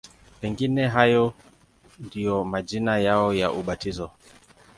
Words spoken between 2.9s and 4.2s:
yao ya ubatizo.